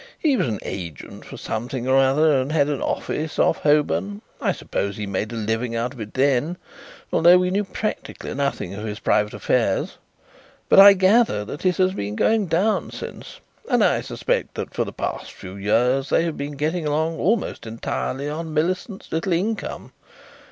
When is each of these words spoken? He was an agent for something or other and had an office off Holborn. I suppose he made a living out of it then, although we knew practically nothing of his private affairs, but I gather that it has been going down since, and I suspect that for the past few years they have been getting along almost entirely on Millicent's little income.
He 0.17 0.35
was 0.35 0.47
an 0.47 0.57
agent 0.63 1.25
for 1.25 1.37
something 1.37 1.87
or 1.87 1.97
other 1.97 2.41
and 2.41 2.51
had 2.51 2.69
an 2.69 2.81
office 2.81 3.37
off 3.37 3.57
Holborn. 3.59 4.23
I 4.41 4.51
suppose 4.51 4.97
he 4.97 5.05
made 5.05 5.31
a 5.31 5.35
living 5.35 5.75
out 5.75 5.93
of 5.93 5.99
it 6.01 6.15
then, 6.15 6.57
although 7.13 7.37
we 7.37 7.51
knew 7.51 7.63
practically 7.65 8.33
nothing 8.33 8.73
of 8.73 8.83
his 8.83 8.97
private 8.99 9.35
affairs, 9.35 9.99
but 10.69 10.79
I 10.79 10.93
gather 10.93 11.45
that 11.45 11.67
it 11.67 11.77
has 11.77 11.93
been 11.93 12.15
going 12.15 12.47
down 12.47 12.89
since, 12.89 13.39
and 13.69 13.83
I 13.83 14.01
suspect 14.01 14.55
that 14.55 14.73
for 14.73 14.85
the 14.85 14.91
past 14.91 15.33
few 15.33 15.55
years 15.55 16.09
they 16.09 16.23
have 16.23 16.35
been 16.35 16.53
getting 16.53 16.87
along 16.87 17.19
almost 17.19 17.67
entirely 17.67 18.27
on 18.27 18.55
Millicent's 18.55 19.11
little 19.11 19.33
income. 19.33 19.91